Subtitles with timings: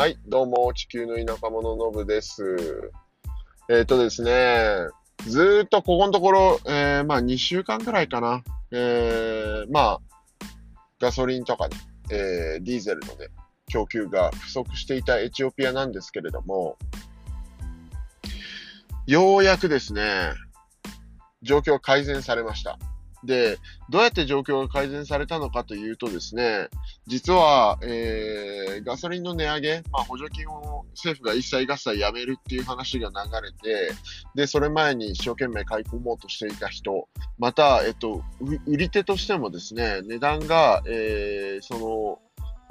[0.00, 2.90] はい、どうも、地球の田舎者のぶです。
[3.68, 4.88] えっ、とですね、
[5.26, 8.42] ずっとここのところ、えーまあ2週間くらいかな、
[8.72, 10.00] えーまあ、
[10.98, 11.76] ガソリンとかね、
[12.10, 13.26] えーディーゼルのね、
[13.68, 16.78] 供給が不足していたエチオピアなんですけれども、
[19.06, 20.32] ようやくですね、
[21.42, 22.78] 状況改善されました。
[23.24, 23.58] で、
[23.90, 26.68] どうやって状況が改善されたのかというとですね、
[27.06, 33.92] 実は、えーガソリンの値上げ、まあ、補助金を政府が一切合切やめるっていう話が流れて、
[34.34, 38.22] で、それ前に一生懸命買い込もうとしていた人、また、えっと、
[38.66, 42.18] 売り手としてもですね、値段が、えーその、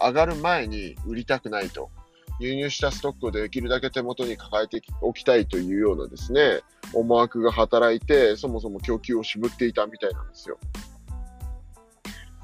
[0.02, 1.92] 上がる前に売りたくないと。
[2.40, 6.62] 輸入したストックをできるだけ手元に抱えておきたいというようなですね、
[6.94, 10.58] 思惑が働いて、そもそも供給を絞っていたみたいなんですよ。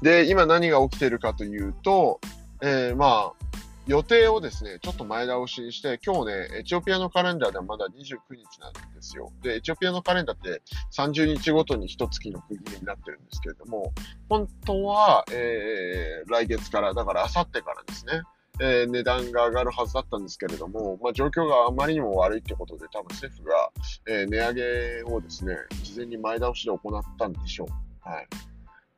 [0.02, 2.20] で、今何が起きてるかというと、
[2.62, 3.46] えーまあ、
[3.86, 9.32] 予定をですね、ちょっと前倒しにして、今日ね、エチオピアのカレンダーではまだ29日なんですよ。
[9.42, 10.60] で、エチオピアのカレンダーって
[10.92, 13.92] 30日ごとに一月の区切りになってるんですけれども、
[14.28, 18.22] 本当は、えー来月から、だから明後日からですね、
[18.60, 23.70] えー値段が上がるはずだったんですけれども、まあ、状況があまりにも悪いってことで、多分政府が、
[24.08, 28.08] えー値上げをですね、事前に前倒しで行ったんでしょう。
[28.08, 28.26] はい。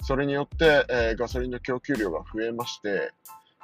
[0.03, 3.11] それによって、えーガソリンの供給量が増えまして、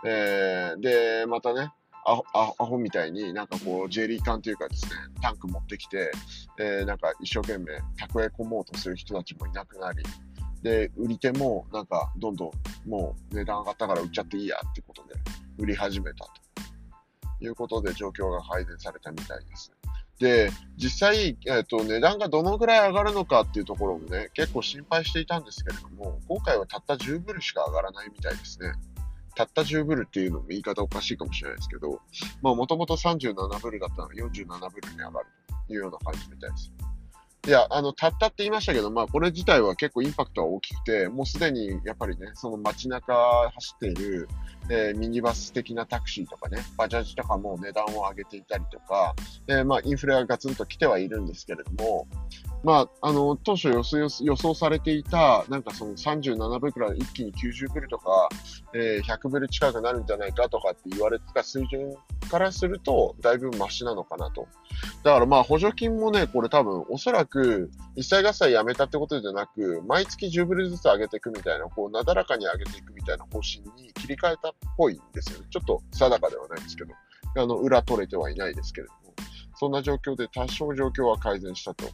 [0.05, 1.73] えーで、またね、
[2.07, 4.91] アホアホアホみたいになんかこう、ジェリー缶というかですね、
[5.23, 6.11] タンク持ってきて、
[6.59, 7.73] えーなんか一生懸命
[8.05, 10.03] 蓄え込もうとする人たちもいなくなり、
[10.63, 15.15] で、売り手もなんかどんどんもう値段上がったから売っちゃっていいやってことで
[15.59, 16.33] 売り始めたと
[17.41, 19.73] いうことで状況が改善されたみたいです。
[20.19, 28.73] で、実際、えっと値段がどのぐらい上がるのかっていうところもね、結構心配していたんですけれども、今回はたった10ブルしか上がらないみたいですね。
[29.35, 32.01] たった10ブルっていうのも言い方おかしいかもしれないですけど、
[32.43, 35.27] まあもともと37ブルだったのが47ブルに上がる
[35.67, 36.73] というような感じみたいです。
[37.47, 43.15] いや、あの、たったって言いましたけど、まあこれ自体は結構インパクトは大きくて、もうすでにやっぱりね、その街中
[43.55, 44.29] 走っている、
[44.71, 49.15] えーミニバス的なタクシーとかね、バジャージとかも値段を上げていたりとか、
[49.47, 52.07] えーまあインフレがガツンと来てはいるんですけれども、
[52.63, 58.31] まあ、あの、当初予想予想されていた、なんかその37ブルから一気に90ブルとか、
[58.73, 61.93] えー100ブル近くなるんじゃないかとかって言われてた水準
[62.31, 64.49] からすると、だいぶマシなのかなと。
[65.05, 75.47] だからまあ補助金もね、これ多分おそらく一切合切やめたってことじゃなく、毎月10ブルずつ上げていくみたいな、こう、なだらかに上げていくみたいな方針に切り替えたっぽいんですよね。
[75.51, 76.95] ちょっと定かではないですけど、
[77.37, 79.15] あの、裏取れてはいないですけれども、
[79.57, 81.85] そんな状況で多少状況は改善したと。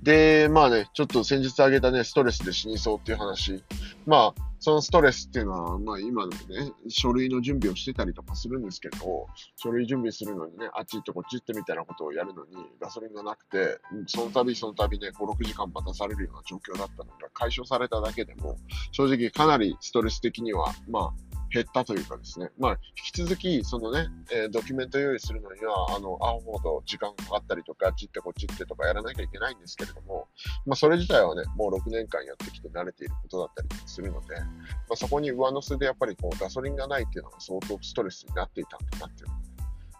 [0.00, 3.64] で、まあね、ちょっと先日挙げたね、ストレスで死にそうっていう話。
[4.06, 9.26] まあ、そのストレスっていうのは、まあ今でもね、書類の準備をしてたりとかするんですけど、
[9.56, 18.56] 書類準備するのにね、あっち行ってこっち行ってみたいなことをやるのに、ガソリンがなくて、その度その度ね、5、6時間待たされるような状況だったのが解消されただけでも、
[18.92, 30.26] 正直かなりストレス的には、まあ、減ったというかですね、まあ、引き続き、そのね、えードキュメント用意するのには、あの、アホほど時間かかったりとか、あっちってこっちってとかやらなきゃいけないんですけれども、
[30.66, 34.46] まあ、それ自体はね、もう6年間やってきて慣れていることだったりするので、ま
[34.94, 39.34] あ、そこに上乗せでやっぱりこうガソリンがないっていうのが相当ストレスになっていたんだなっていうね、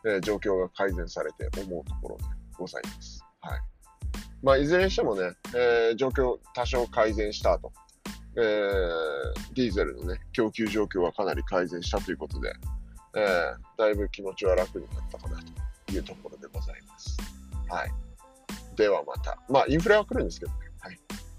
[0.06, 2.24] えー状況が改善されて思うところで
[2.58, 3.24] ございます。
[3.40, 3.60] はい。
[4.42, 7.72] まあ、いずれにしてもね、えー状況多少改善したと。
[8.36, 12.52] えーディーゼルのね、供給状況はかなり改善したということで、
[13.16, 15.40] えーだいぶ気持ちは楽になったかな
[15.86, 17.16] というところでございます。
[17.68, 17.92] はい。
[18.76, 19.38] ではまた。
[19.48, 20.58] まあ、インフレは来るんですけどね。
[20.80, 20.98] はい。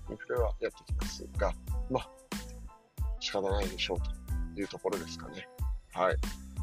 [0.10, 1.54] インフレはやってきますが、
[1.90, 2.10] まあ、
[3.20, 3.98] 仕方ないでしょう
[4.56, 5.48] というところですかね。
[5.94, 6.16] はい。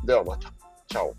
[0.05, 0.53] ではまた。
[0.89, 1.15] チャオ。